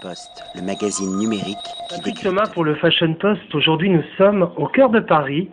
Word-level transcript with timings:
Post, 0.00 0.42
le 0.54 0.62
magazine 0.62 1.14
numérique 1.18 1.58
qui 1.90 1.96
Patrick. 1.96 2.22
Thomas 2.22 2.46
pour 2.54 2.64
le 2.64 2.74
Fashion 2.76 3.12
Post. 3.20 3.54
Aujourd'hui, 3.54 3.90
nous 3.90 4.02
sommes 4.16 4.48
au 4.56 4.66
cœur 4.66 4.88
de 4.88 4.98
Paris 5.00 5.50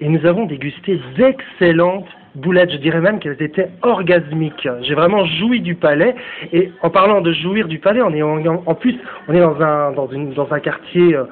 et 0.00 0.08
nous 0.08 0.24
avons 0.24 0.46
dégusté 0.46 1.00
d'excellentes 1.16 2.06
boulettes. 2.36 2.70
Je 2.70 2.76
dirais 2.76 3.00
même 3.00 3.18
qu'elles 3.18 3.42
étaient 3.42 3.70
orgasmiques. 3.82 4.68
J'ai 4.82 4.94
vraiment 4.94 5.24
joui 5.26 5.60
du 5.60 5.74
palais. 5.74 6.14
Et 6.52 6.70
en 6.82 6.90
parlant 6.90 7.22
de 7.22 7.32
jouir 7.32 7.66
du 7.66 7.80
palais, 7.80 8.02
on 8.02 8.14
est 8.14 8.22
en, 8.22 8.62
en 8.64 8.74
plus, 8.76 8.94
on 9.26 9.34
est 9.34 9.40
dans 9.40 9.60
un, 9.60 9.90
dans 9.90 10.06
une, 10.12 10.32
dans 10.32 10.52
un 10.52 10.60
quartier 10.60 11.16
euh, 11.16 11.24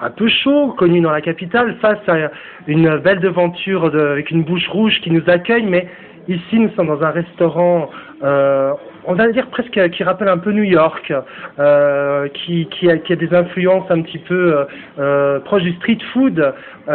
un 0.00 0.10
peu 0.10 0.26
chaud, 0.28 0.72
connu 0.78 1.02
dans 1.02 1.10
la 1.10 1.20
capitale, 1.20 1.76
face 1.82 1.98
à 2.08 2.30
une 2.66 2.96
belle 2.96 3.20
devanture 3.20 3.90
de- 3.90 3.98
avec 4.00 4.30
une 4.30 4.42
bouche 4.44 4.66
rouge 4.68 4.98
qui 5.02 5.10
nous 5.10 5.24
accueille. 5.26 5.66
Mais 5.66 5.86
ici, 6.28 6.58
nous 6.58 6.70
sommes 6.70 6.88
dans 6.88 7.02
un 7.02 7.10
restaurant, 7.10 7.90
euh, 8.22 8.72
on 9.04 9.14
va 9.14 9.28
dire 9.28 9.46
presque 9.48 9.90
qui 9.90 10.04
rappelle 10.04 10.28
un 10.28 10.38
peu 10.38 10.52
New 10.52 10.64
York, 10.64 11.12
euh, 11.58 12.28
qui, 12.28 12.66
qui, 12.66 12.90
a, 12.90 12.98
qui 12.98 13.12
a 13.12 13.16
des 13.16 13.32
influences 13.34 13.90
un 13.90 14.02
petit 14.02 14.18
peu 14.18 14.66
euh, 14.98 15.40
proches 15.40 15.62
du 15.62 15.72
street 15.74 15.98
food, 16.12 16.54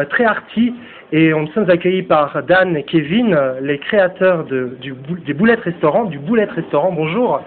très 0.10 0.26
arty. 0.26 0.74
Et 1.12 1.34
on 1.34 1.42
nous 1.42 1.52
sommes 1.52 1.70
accueillis 1.70 2.04
par 2.04 2.44
Dan 2.44 2.76
et 2.76 2.84
Kevin, 2.84 3.38
les 3.62 3.78
créateurs 3.78 4.44
de, 4.46 4.76
du, 4.82 4.94
des 5.26 5.34
Boulettes 5.34 5.62
Restaurant, 5.62 6.06
du 6.06 6.20
Boulette 6.20 6.52
Restaurant. 6.52 6.92
Bonjour. 6.92 7.42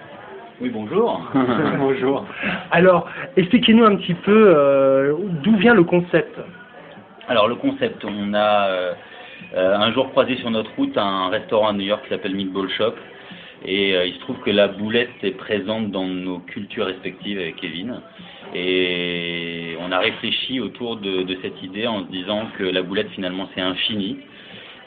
Oui, 0.61 0.71
bonjour. 0.71 1.21
Bonjour. 1.79 2.27
Alors, 2.73 3.09
expliquez-nous 3.37 3.85
un 3.85 3.95
petit 3.95 4.15
peu 4.15 5.17
d'où 5.45 5.57
vient 5.57 5.75
le 5.75 5.85
concept? 5.85 6.37
Alors 7.29 7.47
le 7.47 7.55
concept, 7.55 8.05
on 8.05 8.35
a 8.35 8.95
un 9.55 9.93
jour 9.93 10.11
croisé 10.11 10.37
sur 10.37 10.51
notre 10.51 10.71
route 10.77 10.97
un 10.97 11.29
restaurant 11.29 11.69
à 11.69 11.73
New 11.73 11.87
York 11.87 12.03
qui 12.05 12.11
s'appelle 12.11 12.35
Meatball 12.35 12.69
Shop. 12.71 12.95
Et 13.65 13.95
euh, 13.95 14.07
il 14.07 14.15
se 14.15 14.21
trouve 14.21 14.39
que 14.41 14.51
la 14.51 14.69
boulette 14.69 15.11
est 15.23 15.33
présente 15.33 15.91
dans 15.91 16.07
nos 16.07 16.39
cultures 16.39 16.87
respectives 16.87 17.39
avec 17.39 17.57
Kevin. 17.57 18.01
Et 18.55 19.77
on 19.81 19.93
a 19.93 19.99
réfléchi 19.99 20.61
autour 20.61 20.97
de, 20.97 21.37
cette 21.43 21.63
idée 21.63 21.87
en 21.87 22.07
se 22.07 22.11
disant 22.11 22.47
que 22.57 22.65
la 22.65 22.83
boulette 22.83 23.11
finalement 23.11 23.49
c'est 23.55 23.61
infini. 23.61 24.19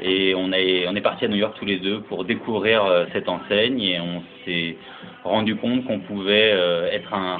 Et 0.03 0.33
on 0.35 0.51
est, 0.51 1.01
parti 1.01 1.25
à 1.25 1.27
New 1.27 1.35
York 1.35 1.55
tous 1.59 1.65
les 1.65 1.77
deux 1.77 2.01
pour 2.01 2.25
découvrir 2.25 2.83
euh, 2.85 3.05
cette 3.13 3.29
enseigne 3.29 3.81
et 3.81 3.99
on 3.99 4.23
s'est 4.45 4.75
rendu 5.23 5.55
compte 5.55 5.85
qu'on 5.85 5.99
pouvait 5.99 6.53
euh, 6.53 6.89
être 6.91 7.13
un, 7.13 7.39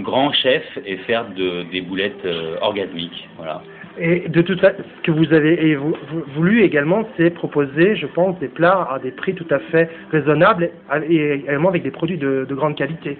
grand 0.00 0.32
chef 0.32 0.62
et 0.84 0.98
faire 0.98 1.30
de, 1.30 1.64
des 1.72 1.80
boulettes 1.80 2.24
euh, 2.24 2.56
orgasmiques. 2.60 3.26
Voilà. 3.36 3.62
Et 4.00 4.28
de 4.28 4.42
toute 4.42 4.60
façon, 4.60 4.76
ce 4.96 5.02
que 5.02 5.10
vous 5.10 5.32
avez 5.32 5.66
et 5.68 5.74
vous- 5.74 5.94
vous- 6.10 6.22
voulu 6.34 6.62
également, 6.62 7.08
c'est 7.16 7.30
proposer, 7.30 7.96
je 7.96 8.06
pense, 8.06 8.38
des 8.38 8.48
plats 8.48 8.88
à 8.92 8.98
des 8.98 9.10
prix 9.10 9.34
tout 9.34 9.46
à 9.50 9.58
fait 9.58 9.90
raisonnables 10.12 10.70
et 11.08 11.32
également 11.32 11.68
avec 11.68 11.82
des 11.82 11.90
produits 11.90 12.18
de, 12.18 12.46
de 12.48 12.54
grande 12.54 12.76
qualité. 12.76 13.18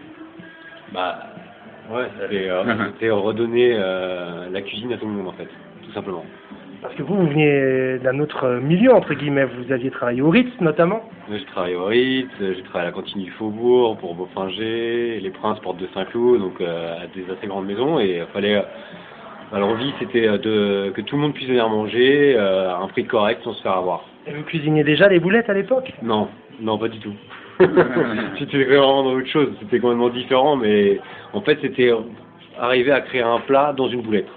Bah, 0.93 1.19
Ouais, 1.91 2.05
c'était 2.21 2.51
euh, 2.51 2.63
redonner 3.15 3.73
euh, 3.75 4.47
la 4.53 4.61
cuisine 4.61 4.93
à 4.93 4.99
tout 4.99 5.07
le 5.07 5.13
monde 5.13 5.29
en 5.29 5.33
fait, 5.33 5.49
tout 5.85 5.93
simplement. 5.93 6.23
Parce 6.83 6.95
que 6.95 7.03
vous, 7.03 7.15
vous 7.17 7.27
veniez 7.29 7.99
d'un 8.05 8.19
autre 8.21 8.61
milieu, 8.63 8.93
entre 8.93 9.15
guillemets. 9.15 9.47
Vous 9.47 9.73
aviez 9.73 9.91
travaillé 9.91 10.21
au 10.21 10.29
Ritz, 10.29 10.49
notamment. 10.61 11.09
J'ai 11.33 11.43
travaillé 11.47 11.75
au 11.77 11.87
Ritz, 11.87 12.29
j'ai 12.39 12.63
travaillé 12.63 12.89
à 12.89 12.91
la 12.91 12.93
cantine 12.93 13.23
du 13.23 13.31
Faubourg 13.33 13.97
pour 13.99 14.15
Beaufinger, 14.15 15.19
les 15.21 15.31
Princes 15.31 15.59
Porte 15.61 15.79
de 15.79 15.89
Saint-Cloud, 15.95 16.41
donc 16.41 16.61
euh, 16.61 16.95
à 17.05 17.07
des 17.17 17.25
assez 17.33 17.47
grandes 17.47 17.67
maisons. 17.67 17.99
Et 17.99 18.19
il 18.19 18.27
fallait. 18.35 18.63
Euh, 19.53 19.59
L'envie, 19.59 19.93
c'était 19.99 20.27
euh, 20.27 20.39
de 20.39 20.93
que 20.95 21.01
tout 21.01 21.17
le 21.17 21.23
monde 21.23 21.35
puisse 21.35 21.49
venir 21.49 21.69
manger 21.69 22.35
euh, 22.37 22.71
à 22.71 22.79
un 22.79 22.89
prix 22.89 23.05
correct 23.05 23.43
sans 23.45 23.53
se 23.55 23.63
faire 23.63 23.77
avoir. 23.77 24.05
Et 24.27 24.33
vous 24.33 24.43
cuisiniez 24.43 24.85
déjà 24.85 25.09
les 25.09 25.21
boulettes 25.21 25.49
à 25.49 25.55
l'époque? 25.55 25.93
Non, 26.03 26.29
non, 26.61 26.79
pas 26.79 26.89
du 26.89 26.99
tout. 26.99 27.15
c'était 28.39 28.65
vraiment 28.65 29.03
dans 29.03 29.15
autre 29.15 29.29
chose, 29.29 29.49
c'était 29.61 29.81
complètement 29.81 30.11
différent, 30.11 30.57
mais 30.57 31.01
en 31.33 31.41
fait, 31.41 31.59
c'était 31.61 31.93
arriver 32.59 32.93
à 32.93 33.01
créer 33.01 33.23
un 33.23 33.41
plat 33.41 33.73
dans 33.77 33.89
une 33.89 34.03
boulette. 34.03 34.29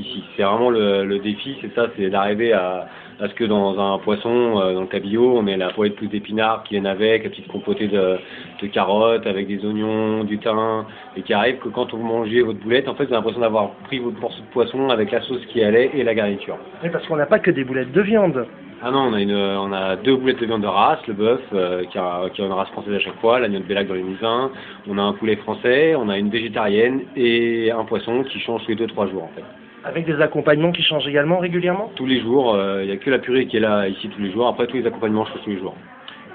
Ici, 0.00 0.24
c'est 0.34 0.42
vraiment 0.42 0.70
le, 0.70 1.04
le 1.04 1.18
défi, 1.18 1.58
c'est 1.60 1.74
ça, 1.74 1.88
c'est 1.94 2.08
d'arriver 2.08 2.54
à, 2.54 2.86
à 3.20 3.28
ce 3.28 3.34
que 3.34 3.44
dans 3.44 3.78
un 3.78 3.98
poisson, 3.98 4.58
euh, 4.58 4.72
dans 4.72 4.80
le 4.80 4.86
cabillaud, 4.86 5.34
on 5.36 5.46
ait 5.46 5.58
la 5.58 5.70
poêle 5.70 5.92
plus 5.92 6.08
d'épinards 6.08 6.62
qui 6.64 6.74
viennent 6.74 6.86
avec, 6.86 7.24
la 7.24 7.28
petite 7.30 7.48
compotée 7.48 7.86
de, 7.86 8.16
de 8.62 8.66
carottes 8.68 9.26
avec 9.26 9.46
des 9.46 9.62
oignons, 9.64 10.24
du 10.24 10.38
thym, 10.38 10.86
et 11.16 11.22
qui 11.22 11.34
arrive 11.34 11.58
que 11.58 11.68
quand 11.68 11.92
vous 11.92 12.02
mangez 12.02 12.40
votre 12.40 12.60
boulette, 12.60 12.88
en 12.88 12.94
fait, 12.94 13.04
vous 13.04 13.12
avez 13.12 13.16
l'impression 13.16 13.40
d'avoir 13.42 13.72
pris 13.84 13.98
votre 13.98 14.18
morceau 14.18 14.40
de 14.40 14.52
poisson 14.52 14.88
avec 14.88 15.10
la 15.10 15.20
sauce 15.20 15.44
qui 15.46 15.62
allait 15.62 15.90
et 15.92 16.02
la 16.02 16.14
garniture. 16.14 16.56
Oui, 16.82 16.88
parce 16.90 17.06
qu'on 17.06 17.16
n'a 17.16 17.26
pas 17.26 17.38
que 17.38 17.50
des 17.50 17.64
boulettes 17.64 17.92
de 17.92 18.00
viande. 18.00 18.46
Ah 18.82 18.90
non, 18.90 19.10
on 19.10 19.12
a, 19.12 19.20
une, 19.20 19.34
on 19.34 19.70
a 19.74 19.96
deux 19.96 20.16
boulettes 20.16 20.40
de 20.40 20.46
viande 20.46 20.62
de 20.62 20.66
race, 20.66 21.06
le 21.06 21.12
bœuf, 21.12 21.42
euh, 21.52 21.84
qui, 21.84 21.98
a, 21.98 22.30
qui 22.32 22.40
a 22.40 22.46
une 22.46 22.52
race 22.52 22.70
française 22.70 22.94
à 22.94 23.00
chaque 23.00 23.20
fois, 23.20 23.38
l'agneau 23.38 23.58
de 23.58 23.64
Bellac 23.64 23.86
dans 23.86 23.94
les 23.94 24.02
Misins, 24.02 24.50
on 24.88 24.96
a 24.96 25.02
un 25.02 25.12
poulet 25.12 25.36
français, 25.36 25.94
on 25.94 26.08
a 26.08 26.16
une 26.16 26.30
végétarienne 26.30 27.02
et 27.14 27.70
un 27.70 27.84
poisson 27.84 28.24
qui 28.24 28.40
change 28.40 28.62
tous 28.62 28.70
les 28.70 28.76
deux 28.76 28.86
trois 28.86 29.06
jours 29.06 29.24
en 29.24 29.30
fait. 29.36 29.44
Avec 29.84 30.04
des 30.04 30.20
accompagnements 30.20 30.72
qui 30.72 30.82
changent 30.82 31.08
également 31.08 31.38
régulièrement? 31.38 31.90
Tous 31.96 32.06
les 32.06 32.20
jours, 32.20 32.58
il 32.80 32.86
n'y 32.86 32.92
a 32.92 32.96
que 32.96 33.10
la 33.10 33.18
purée 33.18 33.46
qui 33.46 33.56
est 33.56 33.60
là 33.60 33.88
ici 33.88 34.08
tous 34.08 34.20
les 34.20 34.30
jours, 34.30 34.46
après 34.46 34.66
tous 34.66 34.76
les 34.76 34.86
accompagnements 34.86 35.24
changent 35.24 35.42
tous 35.44 35.50
les 35.50 35.58
jours. 35.58 35.74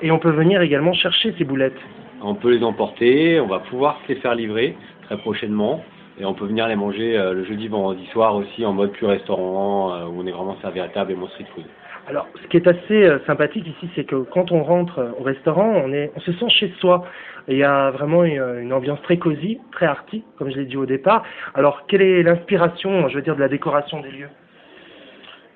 Et 0.02 0.12
on 0.12 0.20
peut 0.20 0.32
venir 0.32 0.62
également 0.62 0.94
chercher 0.94 1.34
ces 1.38 1.44
boulettes? 1.44 1.80
On 2.22 2.34
peut 2.34 2.52
les 2.52 2.64
emporter, 2.64 3.40
on 3.40 3.48
va 3.48 3.60
pouvoir 3.60 4.00
se 4.04 4.14
les 4.14 4.20
faire 4.20 4.36
livrer 4.36 4.76
très 5.04 5.18
prochainement. 5.18 5.84
Et 6.20 6.26
on 6.26 6.34
peut 6.34 6.46
venir 6.46 6.68
les 6.68 6.76
manger 6.76 7.18
euh, 7.18 7.34
le 7.34 7.44
jeudi, 7.44 7.68
vendredi 7.68 8.06
soir 8.08 8.36
aussi 8.36 8.66
en 8.66 8.74
mode 8.74 8.92
plus 8.92 9.06
restaurant, 9.06 9.94
euh, 9.94 10.06
où 10.06 10.22
on 10.22 10.26
est 10.28 10.32
vraiment 10.32 10.58
servi 10.62 10.80
à 10.80 10.88
table 10.88 11.12
et 11.12 11.16
mon 11.16 11.28
street 11.28 11.46
food. 11.54 11.66
Alors, 12.08 12.28
ce 12.42 12.48
qui 12.48 12.58
est 12.58 12.68
assez 12.68 13.04
euh, 13.04 13.20
sympathique 13.26 13.68
ici, 13.68 13.90
c'est 13.96 14.06
que 14.06 14.16
quand 14.16 14.52
on 14.52 14.64
rentre 14.64 15.00
euh, 15.00 15.12
au 15.20 15.24
restaurant, 15.24 15.68
on, 15.68 15.92
est, 15.92 16.12
on 16.16 16.20
se 16.20 16.32
sent 16.34 16.50
chez 16.50 16.74
soi. 16.80 17.04
Et 17.48 17.54
Il 17.54 17.58
y 17.58 17.64
a 17.64 17.92
vraiment 17.92 18.24
une, 18.24 18.42
une 18.62 18.74
ambiance 18.74 19.02
très 19.04 19.18
cosy, 19.18 19.60
très 19.72 19.88
arty, 19.88 20.24
comme 20.38 20.50
je 20.52 20.56
l'ai 20.58 20.66
dit 20.66 20.78
au 20.78 20.86
départ. 20.86 21.24
Alors, 21.54 21.86
quelle 21.88 22.02
est 22.02 22.24
l'inspiration, 22.24 23.10
je 23.10 23.16
veux 23.16 23.22
dire, 23.22 23.36
de 23.36 23.42
la 23.42 23.50
décoration 23.50 24.02
des 24.02 24.12
lieux? 24.12 24.30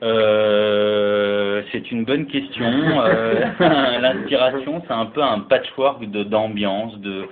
Euh, 0.01 1.61
c'est 1.71 1.91
une 1.91 2.05
bonne 2.05 2.25
question. 2.25 2.65
Euh, 2.65 3.33
L'inspiration, 4.01 4.81
c'est 4.87 4.93
un 4.93 5.05
peu 5.07 5.21
un 5.21 5.39
patchwork 5.41 6.09
de- 6.09 6.23
d'ambiance, 6.23 6.97
de, 6.99 7.25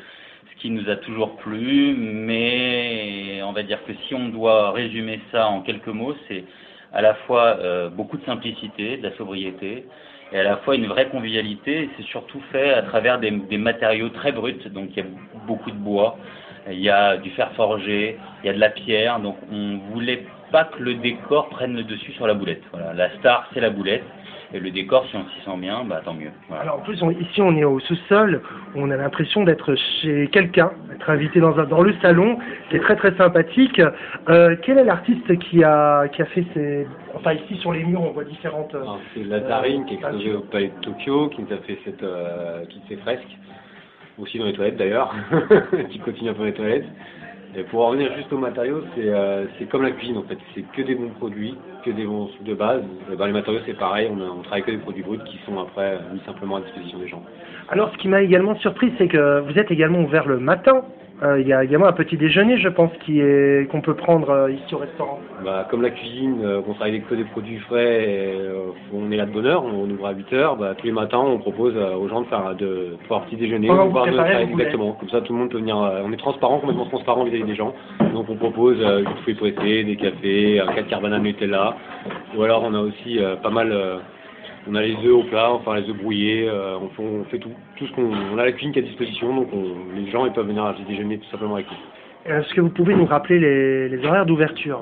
qui 0.59 0.69
nous 0.69 0.89
a 0.89 0.95
toujours 0.95 1.35
plu, 1.37 1.95
mais 1.97 3.41
on 3.43 3.51
va 3.51 3.63
dire 3.63 3.83
que 3.85 3.93
si 4.07 4.15
on 4.15 4.29
doit 4.29 4.71
résumer 4.71 5.19
ça 5.31 5.47
en 5.47 5.61
quelques 5.61 5.87
mots, 5.87 6.15
c'est 6.27 6.43
à 6.93 7.01
la 7.01 7.13
fois 7.13 7.57
euh, 7.59 7.89
beaucoup 7.89 8.17
de 8.17 8.25
simplicité, 8.25 8.97
de 8.97 9.03
la 9.03 9.15
sobriété, 9.17 9.85
et 10.31 10.39
à 10.39 10.43
la 10.43 10.57
fois 10.57 10.75
une 10.75 10.87
vraie 10.87 11.07
convivialité. 11.09 11.89
C'est 11.97 12.05
surtout 12.05 12.41
fait 12.51 12.73
à 12.73 12.81
travers 12.83 13.19
des, 13.19 13.31
des 13.31 13.57
matériaux 13.57 14.09
très 14.09 14.31
bruts, 14.31 14.57
donc 14.71 14.89
il 14.91 14.97
y 14.97 15.01
a 15.01 15.09
beaucoup 15.45 15.71
de 15.71 15.77
bois, 15.77 16.17
il 16.69 16.79
y 16.79 16.89
a 16.89 17.17
du 17.17 17.29
fer 17.31 17.51
forgé, 17.53 18.17
il 18.43 18.47
y 18.47 18.49
a 18.49 18.53
de 18.53 18.59
la 18.59 18.69
pierre, 18.69 19.19
donc 19.19 19.37
on 19.51 19.77
voulait 19.93 20.25
pas 20.51 20.65
que 20.65 20.81
le 20.81 20.95
décor 20.95 21.49
prenne 21.49 21.75
le 21.75 21.83
dessus 21.83 22.13
sur 22.13 22.27
la 22.27 22.33
boulette. 22.33 22.63
Voilà, 22.71 22.93
la 22.93 23.09
star 23.17 23.47
c'est 23.53 23.61
la 23.61 23.69
boulette, 23.69 24.03
et 24.53 24.59
le 24.59 24.71
décor 24.71 25.05
si 25.07 25.15
on 25.17 25.25
s'y 25.29 25.41
sent 25.45 25.57
bien, 25.57 25.83
bah 25.83 26.01
tant 26.05 26.13
mieux. 26.13 26.31
Voilà. 26.47 26.63
Alors, 26.63 26.75
en 26.77 26.81
plus, 26.81 27.01
on- 27.03 27.11
ici, 27.11 27.41
on 27.41 27.55
est 27.57 27.63
au 27.65 27.79
sous-sol. 27.79 28.41
On 28.75 28.89
a 28.91 28.95
l'impression 28.95 29.43
d'être 29.43 29.75
chez 30.01 30.27
quelqu'un, 30.31 30.71
d'être 30.89 31.09
invité 31.09 31.39
dans, 31.39 31.57
un, 31.59 31.65
dans 31.65 31.81
le 31.81 31.93
salon, 32.01 32.37
qui 32.69 32.77
est 32.77 32.79
très 32.79 32.95
très 32.95 33.13
sympathique. 33.17 33.81
Euh, 34.29 34.55
quel 34.63 34.77
est 34.77 34.83
l'artiste 34.85 35.37
qui 35.39 35.63
a, 35.63 36.07
qui 36.07 36.21
a 36.21 36.25
fait 36.25 36.45
ces... 36.53 36.87
Enfin, 37.13 37.33
ici, 37.33 37.55
sur 37.57 37.73
les 37.73 37.83
murs, 37.83 38.01
on 38.01 38.11
voit 38.11 38.23
différentes... 38.23 38.73
euh, 38.75 38.81
Alors, 38.81 38.99
C'est 39.13 39.23
Lazarine 39.23 39.85
qui 39.85 39.95
est 39.95 40.03
Euh, 40.03 40.07
exposé 40.09 40.33
au 40.33 40.41
Palais 40.41 40.71
de 40.77 40.81
Tokyo, 40.81 41.29
qui 41.29 41.41
nous 41.41 41.53
a 41.53 41.57
fait 41.57 41.77
cette, 41.83 42.03
euh, 42.03 42.63
toutes 42.69 42.87
ces 42.87 42.95
fresques, 42.97 43.37
aussi 44.17 44.39
dans 44.39 44.45
les 44.45 44.53
toilettes 44.53 44.77
d'ailleurs, 44.77 45.13
qui 45.89 45.99
continue 45.99 46.29
un 46.29 46.33
peu 46.33 46.45
les 46.45 46.53
toilettes. 46.53 46.85
Et 47.55 47.63
pour 47.63 47.85
en 47.85 47.89
revenir 47.89 48.13
juste 48.15 48.31
aux 48.33 48.37
matériaux, 48.37 48.81
c'est 48.95 49.07
euh, 49.09 49.45
c'est 49.57 49.65
comme 49.69 49.83
la 49.83 49.91
cuisine 49.91 50.17
en 50.17 50.23
fait, 50.23 50.37
c'est 50.53 50.63
que 50.75 50.81
des 50.81 50.95
bons 50.95 51.09
produits, 51.17 51.55
que 51.83 51.91
des 51.91 52.05
bons 52.05 52.29
de 52.41 52.53
base. 52.53 52.83
Et 53.11 53.15
ben, 53.15 53.25
les 53.27 53.33
matériaux 53.33 53.61
c'est 53.65 53.77
pareil, 53.77 54.09
on, 54.11 54.19
a- 54.21 54.29
on 54.29 54.41
travaille 54.43 54.63
que 54.63 54.71
des 54.71 54.77
produits 54.77 55.03
bruts 55.03 55.19
qui 55.25 55.39
sont 55.45 55.57
après 55.59 55.93
euh, 55.95 56.13
mis 56.13 56.19
simplement 56.25 56.57
à 56.57 56.61
disposition 56.61 56.99
des 56.99 57.07
gens. 57.07 57.23
Alors, 57.69 57.91
ce 57.91 57.97
qui 57.97 58.07
m'a 58.07 58.21
également 58.21 58.55
surpris, 58.57 58.93
c'est 58.97 59.07
que 59.07 59.41
vous 59.41 59.57
êtes 59.57 59.71
également 59.71 59.99
ouvert 60.01 60.27
le 60.27 60.39
matin. 60.39 60.83
Euh, 61.23 61.41
il 61.41 61.47
y 61.47 61.53
a 61.53 61.63
également 61.63 61.87
un 61.87 61.93
petit 61.93 62.15
déjeuner, 62.15 62.57
je 62.59 62.69
pense, 62.69 62.91
qui 63.03 63.19
est 63.21 63.67
qu'on 63.71 63.81
peut 63.81 63.95
prendre 63.95 64.29
euh, 64.29 64.51
ici 64.51 64.75
au 64.75 64.77
restaurant. 64.77 65.19
Bah, 65.43 65.67
comme 65.69 65.81
la 65.81 65.89
cuisine, 65.89 66.45
on 66.45 66.73
travaille 66.73 66.93
avec 66.95 67.07
que 67.09 67.15
des 67.15 67.23
produits 67.23 67.57
frais, 67.59 68.03
et, 68.03 68.37
on 69.07 69.11
est 69.11 69.17
là 69.17 69.25
de 69.25 69.31
bonne 69.31 69.45
heure, 69.45 69.63
on 69.63 69.89
ouvre 69.89 70.07
à 70.07 70.11
8 70.11 70.33
heures, 70.33 70.55
bah, 70.57 70.73
tous 70.77 70.85
les 70.85 70.91
matins 70.91 71.19
on 71.19 71.37
propose 71.37 71.73
euh, 71.75 71.95
aux 71.95 72.07
gens 72.09 72.21
de 72.21 72.27
faire 72.27 72.55
de 72.55 72.95
pouvoir 73.03 73.21
petit 73.25 73.35
déjeuner, 73.37 73.67
de 73.67 73.73
faire 73.93 74.05
vos 74.11 74.21
boulettes. 74.39 74.49
exactement. 74.59 74.91
Comme 74.93 75.09
ça 75.09 75.21
tout 75.21 75.33
le 75.33 75.39
monde 75.39 75.49
peut 75.49 75.57
venir, 75.59 75.77
euh, 75.77 76.01
on 76.05 76.11
est 76.11 76.17
transparent, 76.17 76.59
complètement 76.59 76.85
transparent 76.85 77.23
vis-à-vis 77.23 77.43
des 77.43 77.55
gens. 77.55 77.73
Donc 78.13 78.25
on 78.29 78.35
propose 78.35 78.77
euh, 78.81 78.99
du 79.03 79.13
fruits 79.23 79.35
pressés, 79.35 79.83
des 79.83 79.95
cafés, 79.95 80.59
un 80.59 80.67
4 80.67 80.87
carbonate 80.87 81.21
Nutella, 81.21 81.75
ou 82.35 82.43
alors 82.43 82.63
on 82.65 82.73
a 82.73 82.79
aussi 82.79 83.19
euh, 83.19 83.35
pas 83.37 83.49
mal, 83.49 83.69
euh, 83.71 83.97
on 84.69 84.75
a 84.75 84.81
les 84.81 84.95
œufs 85.05 85.13
au 85.13 85.23
plat, 85.23 85.51
enfin 85.51 85.75
les 85.75 85.89
œufs 85.89 85.95
brouillés, 85.97 86.47
euh, 86.49 86.77
on, 86.81 86.89
fait, 86.89 87.03
on 87.03 87.23
fait 87.25 87.39
tout, 87.39 87.51
tout 87.77 87.87
ce 87.87 87.91
qu'on, 87.93 88.09
on 88.33 88.37
a 88.37 88.45
la 88.45 88.51
cuisine 88.51 88.71
qui 88.73 88.79
est 88.79 88.83
à 88.83 88.85
disposition, 88.85 89.33
donc 89.35 89.47
on- 89.53 89.95
les 89.95 90.09
gens 90.11 90.25
ils 90.25 90.33
peuvent 90.33 90.47
venir 90.47 90.63
à 90.65 90.73
petit 90.73 90.83
déjeuner 90.83 91.17
tout 91.19 91.29
simplement 91.31 91.55
avec 91.55 91.67
nous. 91.71 92.31
Est-ce 92.33 92.53
que 92.53 92.59
vous 92.61 92.69
pouvez 92.69 92.93
nous 92.93 93.05
rappeler 93.05 93.39
les, 93.39 93.87
les 93.87 94.05
horaires 94.05 94.25
d'ouverture? 94.25 94.81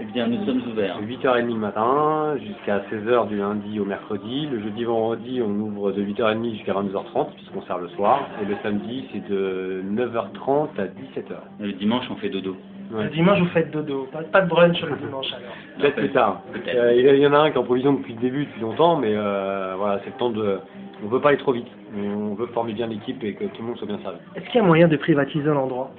Eh 0.00 0.04
bien, 0.06 0.26
nous 0.26 0.44
sommes 0.44 0.60
ouverts. 0.72 1.00
8h30 1.02 1.46
le 1.46 1.54
matin 1.54 2.36
jusqu'à 2.38 2.80
16h 2.90 3.28
du 3.28 3.36
lundi 3.36 3.78
au 3.78 3.84
mercredi. 3.84 4.48
Le 4.50 4.60
jeudi 4.60 4.82
vendredi, 4.82 5.40
on 5.40 5.50
ouvre 5.50 5.92
de 5.92 6.02
8h30 6.02 6.50
jusqu'à 6.52 6.72
22h30 6.72 7.32
puisqu'on 7.36 7.62
sert 7.62 7.78
le 7.78 7.88
soir. 7.90 8.28
Et 8.42 8.44
le 8.44 8.56
samedi, 8.62 9.08
c'est 9.12 9.24
de 9.28 9.84
9h30 9.88 10.68
à 10.78 10.86
17h. 10.86 11.36
Le 11.60 11.72
dimanche, 11.74 12.06
on 12.10 12.16
fait 12.16 12.28
dodo. 12.28 12.56
Le 12.92 13.08
dimanche, 13.10 13.38
vous 13.38 13.46
faites 13.46 13.70
dodo. 13.70 14.08
Pas, 14.12 14.22
pas 14.22 14.40
de 14.40 14.48
brunch 14.48 14.80
le 14.82 14.96
dimanche 14.96 15.32
alors. 15.32 15.54
Peut-être 15.78 15.96
plus 15.96 16.10
tard. 16.10 16.42
Euh, 16.74 16.94
Il 16.94 17.20
y 17.20 17.26
en 17.26 17.32
a 17.32 17.38
un 17.38 17.50
qui 17.50 17.56
est 17.56 17.60
en 17.60 17.64
provision 17.64 17.92
depuis 17.92 18.14
le 18.14 18.20
début, 18.20 18.44
depuis 18.46 18.60
longtemps, 18.60 18.96
mais 18.96 19.12
euh, 19.14 19.74
voilà, 19.78 20.00
c'est 20.00 20.10
le 20.10 20.16
temps 20.16 20.30
de. 20.30 20.58
On 21.04 21.08
veut 21.08 21.20
pas 21.20 21.28
aller 21.30 21.38
trop 21.38 21.52
vite. 21.52 21.66
On 21.96 22.34
veut 22.34 22.46
former 22.48 22.72
bien 22.72 22.88
l'équipe 22.88 23.22
et 23.22 23.34
que 23.34 23.44
tout 23.44 23.62
le 23.62 23.68
monde 23.68 23.76
soit 23.78 23.86
bien 23.86 23.98
servi. 24.02 24.18
Est-ce 24.34 24.46
qu'il 24.46 24.56
y 24.56 24.64
a 24.64 24.66
moyen 24.66 24.88
de 24.88 24.96
privatiser 24.96 25.48
l'endroit 25.48 25.90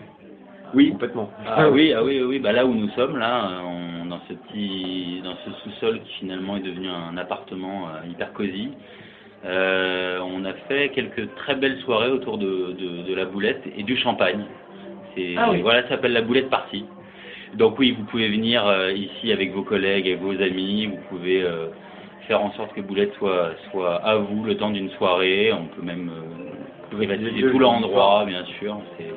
Oui. 0.73 0.91
Complètement. 0.91 1.29
Ah 1.45 1.69
oui, 1.69 1.93
ah 1.93 2.03
oui, 2.03 2.21
oui, 2.21 2.39
bah 2.39 2.51
là 2.51 2.65
où 2.65 2.73
nous 2.73 2.89
sommes, 2.89 3.17
là, 3.17 3.61
on- 3.63 4.05
dans 4.05 4.19
ce 4.27 4.33
petit, 4.33 5.21
dans 5.23 5.35
ce 5.45 5.51
sous-sol 5.63 6.01
qui 6.01 6.13
finalement 6.19 6.57
est 6.57 6.61
devenu 6.61 6.87
un 6.89 7.17
appartement 7.17 7.87
euh, 7.87 8.09
hyper 8.09 8.33
cosy, 8.33 8.69
euh, 9.45 10.19
on 10.21 10.43
a 10.45 10.53
fait 10.67 10.89
quelques 10.89 11.33
très 11.35 11.55
belles 11.55 11.79
soirées 11.79 12.09
autour 12.11 12.37
de, 12.37 12.73
de, 12.79 13.07
de 13.07 13.15
la 13.15 13.25
boulette 13.25 13.63
et 13.77 13.83
du 13.83 13.95
champagne. 13.97 14.43
C'est, 15.15 15.35
Ah 15.37 15.49
oui. 15.51 15.61
Voilà, 15.61 15.83
ça 15.83 15.89
s'appelle 15.89 16.13
la 16.13 16.21
boulette 16.21 16.49
partie. 16.49 16.85
Donc 17.53 17.79
oui, 17.79 17.91
vous 17.91 18.03
pouvez 18.05 18.27
venir 18.29 18.65
euh, 18.67 18.91
ici 18.91 19.31
avec 19.31 19.53
vos 19.53 19.61
collègues 19.63 20.07
et 20.07 20.15
vos 20.15 20.33
amis, 20.41 20.87
vous 20.87 20.97
pouvez 21.09 21.41
euh, 21.41 21.67
faire 22.27 22.41
en 22.41 22.51
sorte 22.53 22.73
que 22.73 22.81
Boulette 22.81 23.13
soit, 23.15 23.51
soit 23.71 23.95
à 24.03 24.15
vous 24.15 24.43
le 24.43 24.57
temps 24.57 24.71
d'une 24.71 24.89
soirée, 24.91 25.53
on 25.53 25.65
peut 25.67 25.81
même 25.83 26.09
euh, 26.09 26.95
deux 27.41 27.51
tout 27.51 27.59
l'endroit, 27.59 28.25
bien 28.25 28.43
sûr. 28.59 28.77
C'est, 28.97 29.11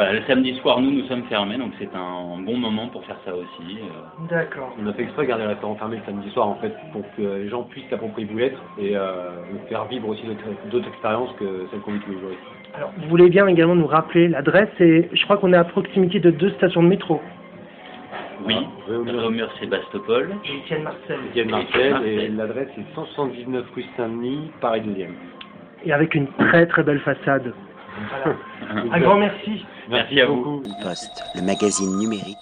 voilà, 0.00 0.12
le 0.18 0.22
samedi 0.26 0.54
soir, 0.60 0.80
nous, 0.80 0.90
nous 0.90 1.04
sommes 1.08 1.24
fermés, 1.24 1.58
donc 1.58 1.72
c'est 1.78 1.94
un 1.94 2.40
bon 2.42 2.56
moment 2.56 2.88
pour 2.88 3.04
faire 3.04 3.16
ça 3.24 3.34
aussi. 3.34 3.78
euh. 3.78 4.26
D'accord. 4.30 4.74
On 4.82 4.86
a 4.86 4.92
fait 4.94 5.02
exprès 5.02 5.24
de 5.24 5.28
garder 5.28 5.44
le 5.44 5.50
restaurant 5.50 5.74
fermé 5.76 5.96
le 5.98 6.02
samedi 6.06 6.30
soir 6.30 6.48
en 6.48 6.54
fait 6.56 6.72
pour 6.92 7.02
que 7.16 7.22
les 7.22 7.48
gens 7.48 7.64
puissent 7.64 7.88
s'approprier 7.90 8.26
Boulette 8.26 8.56
et 8.78 8.96
euh, 8.96 9.30
nous 9.52 9.58
faire 9.68 9.84
vivre 9.86 10.08
aussi 10.08 10.22
d'autres, 10.70 10.88
expériences 10.88 11.32
que 11.38 11.66
celles 11.70 11.80
qu'on 11.80 11.92
vit 11.92 12.00
tous 12.00 12.12
les 12.12 12.20
jours 12.20 12.30
ici. 12.32 12.74
Alors, 12.74 12.92
vous 12.98 13.08
voulez 13.08 13.28
bien 13.28 13.46
également 13.46 13.74
nous 13.74 13.86
rappeler 13.86 14.28
l'adresse 14.28 14.70
et 14.80 15.08
je 15.12 15.24
crois 15.24 15.36
qu'on 15.36 15.52
est 15.52 15.56
à 15.56 15.64
proximité 15.64 16.18
de 16.20 16.30
deux 16.30 16.50
stations 16.52 16.82
de 16.82 16.88
métro. 16.88 17.20
Oui, 18.46 18.56
Voilà. 18.86 19.20
Réaumur- 19.20 19.50
Sébastopol. 19.60 20.30
Et 20.46 20.56
Étienne 20.58 20.82
Marcel. 20.84 21.18
Étienne 21.28 21.50
Marcel 21.50 21.96
et 22.06 22.28
l'adresse 22.28 22.68
est 22.78 22.94
179 22.94 23.66
rue 23.74 23.84
Saint-Denis, 23.98 24.50
Paris 24.62 24.80
2e. 24.80 25.10
Et 25.84 25.92
avec 25.92 26.14
une 26.14 26.26
très 26.28 26.66
très 26.66 26.82
belle 26.82 27.00
façade. 27.00 27.52
Voilà. 28.08 28.36
Un 28.92 29.00
grand 29.00 29.16
merci. 29.16 29.64
Merci 29.88 30.20
à 30.20 30.26
vous. 30.26 30.36
beaucoup. 30.36 30.62
Poste, 30.82 31.24
le 31.34 31.42
magazine 31.42 31.96
numérique 31.98 32.38